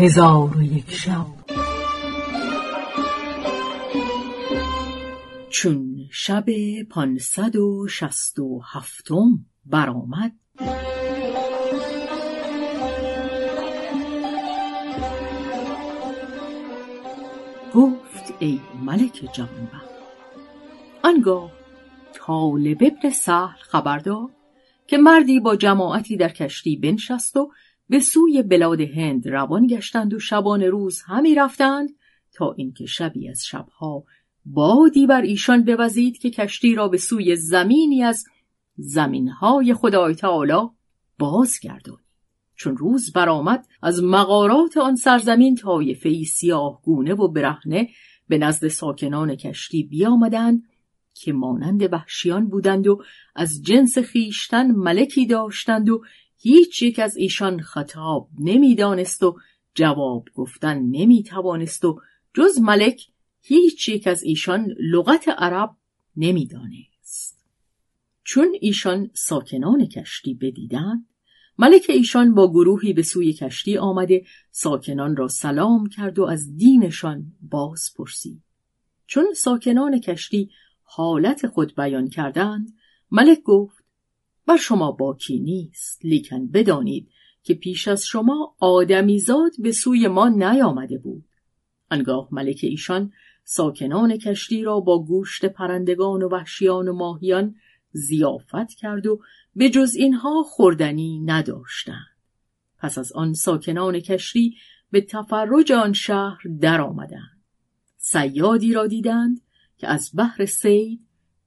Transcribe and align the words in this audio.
هزار 0.00 0.56
و 0.56 0.62
یک 0.62 0.90
شب. 0.90 1.26
چون 5.50 5.96
شب 6.10 6.44
پانصد 6.90 7.56
و 7.56 7.88
شست 7.88 8.38
و 8.38 8.60
هفتم 8.72 9.46
برآمد 9.66 10.32
گفت 17.74 18.34
ای 18.38 18.60
ملک 18.82 19.28
جوانبخت 19.32 19.90
آنگاه 21.04 21.52
طالب 22.12 22.78
ابن 22.80 23.10
سهل 23.10 23.58
خبر 23.60 23.98
داد 23.98 24.30
که 24.86 24.98
مردی 24.98 25.40
با 25.40 25.56
جماعتی 25.56 26.16
در 26.16 26.28
کشتی 26.28 26.76
بنشست 26.76 27.36
و 27.36 27.50
به 27.90 28.00
سوی 28.00 28.42
بلاد 28.42 28.80
هند 28.80 29.28
روان 29.28 29.66
گشتند 29.66 30.14
و 30.14 30.18
شبان 30.18 30.62
روز 30.62 31.02
همی 31.06 31.34
رفتند 31.34 31.90
تا 32.32 32.52
اینکه 32.52 32.86
شبی 32.86 33.28
از 33.28 33.44
شبها 33.46 34.04
بادی 34.44 35.06
بر 35.06 35.22
ایشان 35.22 35.64
بوزید 35.64 36.18
که 36.18 36.30
کشتی 36.30 36.74
را 36.74 36.88
به 36.88 36.98
سوی 36.98 37.36
زمینی 37.36 38.02
از 38.02 38.24
زمینهای 38.76 39.74
خدای 39.74 40.14
تعالی 40.14 40.68
بازگردانید. 41.18 42.04
چون 42.54 42.76
روز 42.76 43.12
برآمد 43.12 43.66
از 43.82 44.02
مغارات 44.02 44.76
آن 44.76 44.96
سرزمین 44.96 45.54
طایفهای 45.54 46.24
سیاه 46.24 46.80
گونه 46.82 47.14
و 47.14 47.28
برهنه 47.28 47.88
به 48.28 48.38
نزد 48.38 48.68
ساکنان 48.68 49.34
کشتی 49.36 49.82
بیامدند 49.82 50.62
که 51.14 51.32
مانند 51.32 51.92
وحشیان 51.92 52.48
بودند 52.48 52.86
و 52.86 53.02
از 53.34 53.62
جنس 53.62 53.98
خیشتن 53.98 54.70
ملکی 54.70 55.26
داشتند 55.26 55.88
و 55.88 56.02
هیچ 56.42 56.82
یک 56.82 56.98
از 56.98 57.16
ایشان 57.16 57.60
خطاب 57.60 58.28
نمی‌دانست 58.38 59.22
و 59.22 59.36
جواب 59.74 60.28
گفتن 60.34 60.78
نمی‌توانست 60.78 61.84
و 61.84 62.00
جز 62.34 62.58
ملک 62.60 63.06
هیچ 63.40 63.88
یک 63.88 64.06
از 64.06 64.22
ایشان 64.22 64.74
لغت 64.80 65.28
عرب 65.28 65.70
نمی‌دانست. 66.16 67.46
چون 68.24 68.56
ایشان 68.60 69.10
ساکنان 69.14 69.86
کشتی 69.86 70.34
بدیدند 70.34 71.06
ملک 71.58 71.86
ایشان 71.88 72.34
با 72.34 72.50
گروهی 72.50 72.92
به 72.92 73.02
سوی 73.02 73.32
کشتی 73.32 73.78
آمده 73.78 74.24
ساکنان 74.50 75.16
را 75.16 75.28
سلام 75.28 75.88
کرد 75.88 76.18
و 76.18 76.24
از 76.24 76.56
دینشان 76.56 77.32
باز 77.40 77.90
پرسید 77.96 78.42
چون 79.06 79.34
ساکنان 79.36 80.00
کشتی 80.00 80.50
حالت 80.82 81.46
خود 81.46 81.74
بیان 81.74 82.08
کردند 82.08 82.74
ملک 83.10 83.42
گفت 83.42 83.79
بر 84.50 84.56
شما 84.56 84.92
باکی 84.92 85.38
نیست. 85.38 86.04
لیکن 86.04 86.46
بدانید 86.46 87.08
که 87.42 87.54
پیش 87.54 87.88
از 87.88 88.04
شما 88.04 88.56
آدمیزاد 88.60 89.50
به 89.58 89.72
سوی 89.72 90.08
ما 90.08 90.28
نیامده 90.28 90.98
بود. 90.98 91.24
انگاه 91.90 92.28
ملک 92.32 92.60
ایشان 92.62 93.12
ساکنان 93.44 94.16
کشتی 94.16 94.62
را 94.62 94.80
با 94.80 95.04
گوشت 95.04 95.44
پرندگان 95.44 96.22
و 96.22 96.28
وحشیان 96.28 96.88
و 96.88 96.92
ماهیان 96.92 97.54
زیافت 97.92 98.74
کرد 98.78 99.06
و 99.06 99.20
به 99.56 99.70
جز 99.70 99.94
اینها 99.94 100.42
خوردنی 100.42 101.18
نداشتند. 101.18 102.16
پس 102.78 102.98
از 102.98 103.12
آن 103.12 103.34
ساکنان 103.34 104.00
کشتی 104.00 104.56
به 104.90 105.00
تفرج 105.00 105.72
آن 105.72 105.92
شهر 105.92 106.40
درآمدند. 106.60 107.40
سیادی 107.96 108.72
را 108.72 108.86
دیدند 108.86 109.40
که 109.78 109.88
از 109.88 110.10
بحر 110.14 110.46
سید 110.46 111.00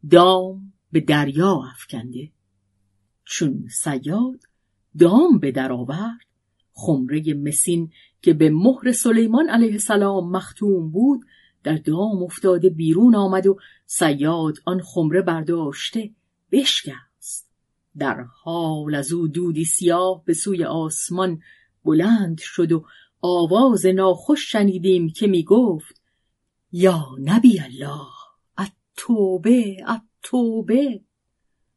دام 0.10 0.74
به 0.92 1.00
دریا 1.00 1.62
افکنده. 1.72 2.32
چون 3.26 3.68
سیاد 3.72 4.40
دام 5.00 5.40
به 5.40 5.52
در 5.52 5.72
آورد. 5.72 6.20
خمره 6.74 7.34
مسین 7.34 7.92
که 8.22 8.34
به 8.34 8.50
مهر 8.50 8.92
سلیمان 8.92 9.50
علیه 9.50 9.72
السلام 9.72 10.32
مختوم 10.32 10.92
بود 10.92 11.26
در 11.64 11.76
دام 11.76 12.24
افتاده 12.24 12.70
بیرون 12.70 13.16
آمد 13.16 13.48
و 13.48 13.58
سیاد 13.86 14.58
آن 14.66 14.82
خمره 14.82 15.22
برداشته 15.22 16.10
بشکست. 16.52 17.50
در 17.98 18.26
حال 18.44 18.96
از 18.96 19.12
او 19.12 19.28
دودی 19.28 19.66
سیاه 19.66 20.24
به 20.26 20.34
سوی 20.34 20.64
آسمان 20.64 21.42
بلند 21.86 22.40
شد 22.40 22.72
و 22.72 22.86
آواز 23.22 23.86
ناخوش 23.86 24.52
شنیدیم 24.52 25.10
که 25.10 25.28
می 25.28 25.44
گفت 25.44 26.02
یا 26.72 27.06
نبی 27.20 27.60
الله 27.60 28.08
اتوبه 28.58 29.78
اتوبه 29.88 31.02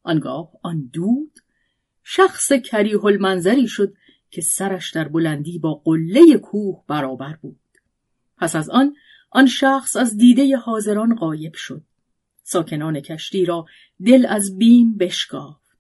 آنگاه 0.03 0.51
آن 0.63 0.91
دود 0.93 1.39
شخص 2.09 2.53
کریه 2.53 3.05
المنظری 3.05 3.69
شد 3.69 3.95
که 4.31 4.41
سرش 4.41 4.91
در 4.91 5.09
بلندی 5.09 5.59
با 5.59 5.75
قله 5.75 6.39
کوه 6.39 6.85
برابر 6.89 7.37
بود. 7.43 7.61
پس 8.39 8.57
از 8.57 8.71
آن 8.71 8.95
آن 9.31 9.47
شخص 9.47 9.97
از 9.97 10.17
دیده 10.17 10.57
حاضران 10.57 11.15
غایب 11.15 11.55
شد. 11.55 11.83
ساکنان 12.43 13.01
کشتی 13.01 13.45
را 13.45 13.67
دل 14.07 14.27
از 14.29 14.59
بیم 14.59 14.97
بشکافت 14.97 15.79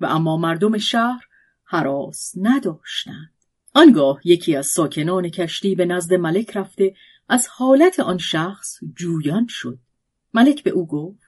و 0.00 0.06
اما 0.06 0.36
مردم 0.36 0.78
شهر 0.78 1.24
حراس 1.64 2.32
نداشتند. 2.36 3.32
آنگاه 3.74 4.20
یکی 4.24 4.56
از 4.56 4.66
ساکنان 4.66 5.28
کشتی 5.28 5.74
به 5.74 5.84
نزد 5.84 6.14
ملک 6.14 6.56
رفته 6.56 6.94
از 7.28 7.48
حالت 7.48 8.00
آن 8.00 8.18
شخص 8.18 8.78
جویان 8.94 9.46
شد. 9.48 9.78
ملک 10.34 10.62
به 10.62 10.70
او 10.70 10.86
گفت 10.86 11.25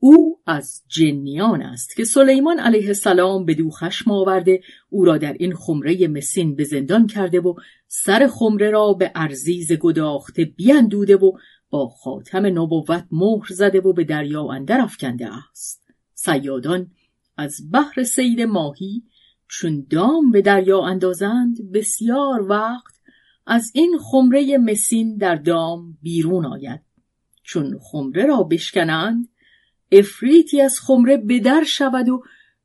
او 0.00 0.40
از 0.46 0.82
جنیان 0.88 1.62
است 1.62 1.96
که 1.96 2.04
سلیمان 2.04 2.58
علیه 2.58 2.86
السلام 2.86 3.44
به 3.44 3.54
دو 3.54 3.70
خشم 3.70 4.10
آورده 4.10 4.60
او 4.90 5.04
را 5.04 5.18
در 5.18 5.32
این 5.32 5.54
خمره 5.54 6.08
مسین 6.08 6.54
به 6.54 6.64
زندان 6.64 7.06
کرده 7.06 7.40
و 7.40 7.54
سر 7.86 8.26
خمره 8.26 8.70
را 8.70 8.92
به 8.92 9.12
ارزیز 9.14 9.72
گداخته 9.72 10.44
بیندوده 10.44 11.16
و 11.16 11.32
با 11.70 11.88
خاتم 11.88 12.46
نبوت 12.46 13.04
مهر 13.12 13.46
زده 13.50 13.80
و 13.80 13.92
به 13.92 14.04
دریا 14.04 14.48
اندر 14.48 14.80
افکنده 14.80 15.28
است. 15.50 15.82
سیادان 16.14 16.90
از 17.36 17.60
بحر 17.72 18.02
سید 18.02 18.40
ماهی 18.40 19.02
چون 19.48 19.86
دام 19.90 20.30
به 20.30 20.42
دریا 20.42 20.80
اندازند 20.82 21.72
بسیار 21.72 22.46
وقت 22.48 22.94
از 23.46 23.70
این 23.74 23.98
خمره 24.00 24.58
مسین 24.58 25.16
در 25.16 25.34
دام 25.34 25.98
بیرون 26.02 26.46
آید. 26.46 26.80
چون 27.42 27.78
خمره 27.82 28.26
را 28.26 28.42
بشکنند 28.42 29.28
افریتی 29.92 30.60
از 30.60 30.80
خمره 30.80 31.16
بدر 31.16 31.64
شود 31.64 32.08
و 32.08 32.22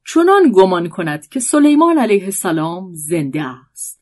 چنان 0.08 0.52
گمان 0.52 0.90
کند 0.90 1.28
که 1.28 1.40
سلیمان 1.40 1.98
علیه 1.98 2.24
السلام 2.24 2.94
زنده 2.94 3.44
است. 3.44 4.02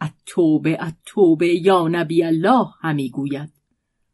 اتوبه 0.00 0.78
اتوبه 0.84 1.66
یا 1.66 1.88
نبی 1.88 2.22
الله 2.22 2.66
همی 2.80 3.10
گوید. 3.10 3.52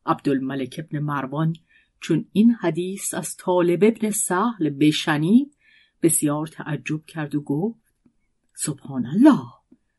عبدالملک 0.07 0.81
ابن 0.85 0.99
مروان 0.99 1.57
چون 2.01 2.27
این 2.33 2.51
حدیث 2.51 3.15
از 3.15 3.37
طالب 3.37 3.85
ابن 3.85 4.11
سهل 4.11 4.71
بشنید 4.71 5.57
بسیار 6.03 6.47
تعجب 6.47 7.05
کرد 7.07 7.35
و 7.35 7.41
گفت 7.41 7.81
سبحان 8.55 9.07
الله 9.07 9.43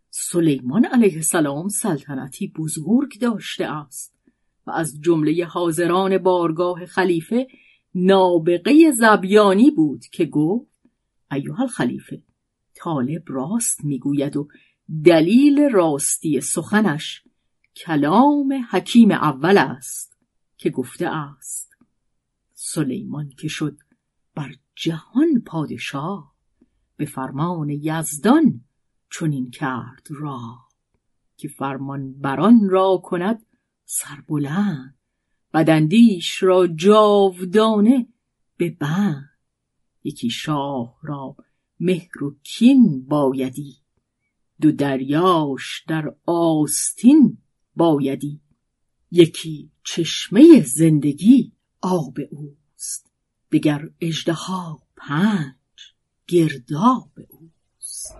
سلیمان 0.09 0.85
علیه 0.85 1.15
السلام 1.15 1.67
سلطنتی 1.67 2.47
بزرگ 2.47 3.19
داشته 3.19 3.65
است 3.65 4.13
و 4.67 4.71
از 4.71 5.01
جمله 5.01 5.45
حاضران 5.45 6.17
بارگاه 6.17 6.85
خلیفه 6.85 7.47
نابغه 7.95 8.91
زبیانی 8.91 9.71
بود 9.71 10.05
که 10.05 10.25
گفت 10.25 10.71
ایوه 11.31 11.61
الخلیفه 11.61 12.21
طالب 12.75 13.23
راست 13.27 13.85
می‌گوید 13.85 14.37
و 14.37 14.47
دلیل 15.05 15.69
راستی 15.71 16.41
سخنش 16.41 17.23
کلام 17.75 18.65
حکیم 18.71 19.11
اول 19.11 19.57
است 19.57 20.17
که 20.57 20.69
گفته 20.69 21.07
است. 21.07 21.77
سلیمان 22.53 23.29
که 23.29 23.47
شد 23.47 23.77
بر 24.35 24.55
جهان 24.75 25.41
پادشاه 25.45 26.35
به 26.97 27.05
فرمان 27.05 27.69
یزدان 27.69 28.61
چنین 29.11 29.51
کرد 29.51 30.07
را 30.09 30.57
که 31.37 31.47
فرمان 31.47 32.13
بران 32.13 32.69
را 32.69 33.01
کند 33.03 33.45
سربلند. 33.85 35.00
بدندیش 35.53 36.43
را 36.43 36.67
جاودانه 36.67 38.07
به 38.57 38.69
بند 38.69 39.29
یکی 40.03 40.29
شاه 40.29 40.97
را 41.03 41.35
مهر 41.79 42.23
و 42.23 42.35
کین 42.43 43.05
بایدی. 43.07 43.77
دو 44.61 44.71
دریاش 44.71 45.83
در 45.87 46.15
آستین 46.25 47.37
بایدی. 47.75 48.41
یکی 49.11 49.71
چشمه 49.83 50.61
زندگی 50.61 51.51
آب 51.81 52.17
اوست. 52.31 53.11
دگر 53.51 53.89
اژدها 54.01 54.79
پنج 54.95 55.55
گرداب 56.27 57.11
اوست. 57.29 58.15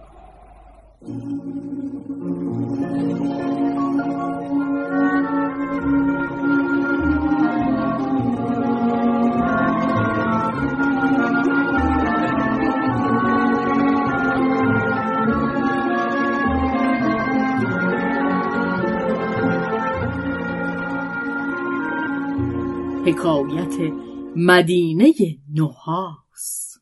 حکایت 23.06 23.94
مدینه 24.36 25.14
نوحاس 25.54 26.78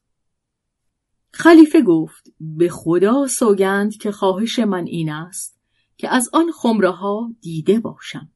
خلیفه 1.32 1.82
گفت 1.82 2.34
به 2.40 2.70
خدا 2.70 3.28
سوگند 3.28 3.98
که 3.98 4.12
خواهش 4.12 4.60
من 4.60 4.86
این 4.86 5.12
است 5.12 5.60
که 5.98 6.10
از 6.14 6.30
آن 6.34 6.52
خمره 6.52 6.90
ها 6.90 7.30
دیده 7.42 7.80
باشم. 7.80 8.30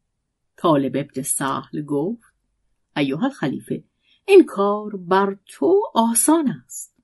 طالب 0.58 0.92
ابن 0.96 1.22
سهل 1.22 1.82
گفت 1.88 2.34
ایوه 2.98 3.30
خلیفه 3.30 3.84
این 4.28 4.46
کار 4.46 4.96
بر 4.96 5.38
تو 5.46 5.82
آسان 5.94 6.48
است. 6.66 6.96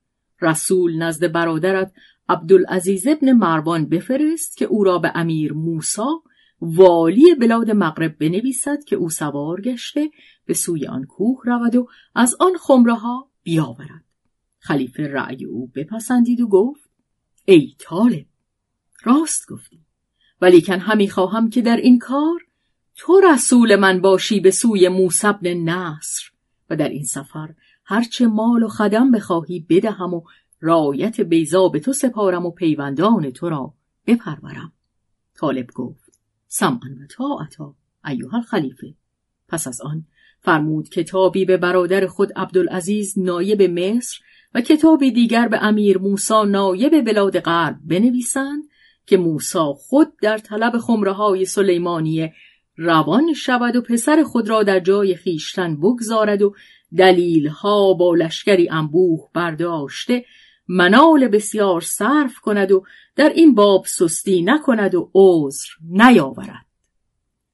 رسول 0.41 0.97
نزد 0.97 1.31
برادرت 1.31 1.91
عبدالعزیز 2.29 3.07
ابن 3.07 3.31
مروان 3.31 3.89
بفرست 3.89 4.57
که 4.57 4.65
او 4.65 4.83
را 4.83 4.99
به 4.99 5.11
امیر 5.15 5.53
موسا 5.53 6.23
والی 6.61 7.35
بلاد 7.35 7.71
مغرب 7.71 8.17
بنویسد 8.17 8.83
که 8.83 8.95
او 8.95 9.09
سوار 9.09 9.61
گشته 9.61 10.09
به 10.45 10.53
سوی 10.53 10.87
آن 10.87 11.05
کوه 11.05 11.41
رود 11.45 11.75
و 11.75 11.87
از 12.15 12.35
آن 12.39 12.57
خمره 12.57 12.93
ها 12.93 13.29
بیاورد. 13.43 14.03
خلیفه 14.59 15.07
رأی 15.07 15.45
او 15.45 15.67
بپسندید 15.75 16.41
و 16.41 16.47
گفت 16.47 16.89
ای 17.45 17.75
طالب 17.79 18.25
راست 19.03 19.51
گفتی 19.51 19.79
ولیکن 20.41 20.79
همی 20.79 21.09
خواهم 21.09 21.49
که 21.49 21.61
در 21.61 21.77
این 21.77 21.99
کار 21.99 22.39
تو 22.95 23.19
رسول 23.19 23.75
من 23.75 24.01
باشی 24.01 24.39
به 24.39 24.51
سوی 24.51 24.87
موسبن 24.87 25.53
نصر 25.53 26.31
و 26.69 26.75
در 26.75 26.89
این 26.89 27.03
سفر 27.03 27.49
هرچه 27.85 28.27
مال 28.27 28.63
و 28.63 28.67
خدم 28.67 29.11
بخواهی 29.11 29.65
بدهم 29.69 30.13
و 30.13 30.21
رایت 30.59 31.21
بیزا 31.21 31.67
به 31.67 31.79
تو 31.79 31.93
سپارم 31.93 32.45
و 32.45 32.51
پیوندان 32.51 33.31
تو 33.31 33.49
را 33.49 33.73
بپرورم. 34.07 34.73
طالب 35.35 35.71
گفت 35.75 36.08
سمعا 36.51 36.89
و 37.01 37.07
طاعتا 37.17 37.75
ایوها 38.05 38.41
خلیفه 38.41 38.93
پس 39.47 39.67
از 39.67 39.81
آن 39.81 40.05
فرمود 40.39 40.89
کتابی 40.89 41.45
به 41.45 41.57
برادر 41.57 42.07
خود 42.07 42.33
عبدالعزیز 42.35 43.19
نایب 43.19 43.61
مصر 43.61 44.19
و 44.53 44.61
کتابی 44.61 45.11
دیگر 45.11 45.47
به 45.47 45.63
امیر 45.63 45.97
موسا 45.97 46.43
نایب 46.43 47.05
بلاد 47.05 47.39
غرب 47.39 47.77
بنویسند 47.85 48.63
که 49.05 49.17
موسا 49.17 49.73
خود 49.73 50.07
در 50.21 50.37
طلب 50.37 50.77
خمره 50.77 51.11
های 51.11 51.45
سلیمانیه 51.45 52.33
روان 52.77 53.33
شود 53.33 53.75
و 53.75 53.81
پسر 53.81 54.23
خود 54.23 54.49
را 54.49 54.63
در 54.63 54.79
جای 54.79 55.15
خیشتن 55.15 55.77
بگذارد 55.77 56.41
و 56.41 56.55
دلیل 56.97 57.47
ها 57.47 57.93
با 57.93 58.15
لشکری 58.15 58.69
انبوه 58.69 59.29
برداشته 59.33 60.25
منال 60.71 61.27
بسیار 61.27 61.81
صرف 61.81 62.39
کند 62.39 62.71
و 62.71 62.83
در 63.15 63.29
این 63.29 63.55
باب 63.55 63.85
سستی 63.85 64.41
نکند 64.41 64.95
و 64.95 65.11
عذر 65.15 65.67
نیاورد. 65.81 66.65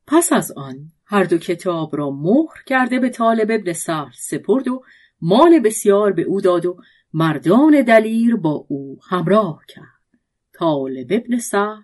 پس 0.08 0.34
از 0.34 0.52
آن 0.52 0.92
هر 1.06 1.24
دو 1.24 1.38
کتاب 1.38 1.98
را 1.98 2.12
مهر 2.12 2.64
کرده 2.66 3.00
به 3.00 3.10
طالب 3.10 3.52
ابن 3.52 3.74
سهل 3.74 4.12
سپرد 4.16 4.68
و 4.68 4.84
مال 5.22 5.60
بسیار 5.60 6.12
به 6.12 6.22
او 6.22 6.42
داد 6.42 6.66
و 6.66 6.78
مردان 7.14 7.82
دلیر 7.82 8.36
با 8.36 8.66
او 8.68 9.00
همراه 9.10 9.64
کرد. 9.68 10.20
طالب 10.54 11.08
ابن 11.10 11.38
سهل 11.38 11.82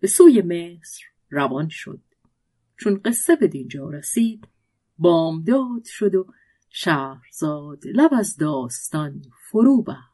به 0.00 0.06
سوی 0.06 0.42
مصر 0.42 1.04
روان 1.30 1.68
شد. 1.68 2.00
چون 2.76 3.00
قصه 3.04 3.36
به 3.36 3.48
دینجا 3.48 3.90
رسید 3.90 4.48
بامداد 4.98 5.84
شد 5.84 6.14
و 6.14 6.26
شهرزاد 6.70 7.86
لب 7.86 8.10
از 8.14 8.36
داستان 8.36 9.22
فرو 9.50 9.82
بست. 9.82 10.13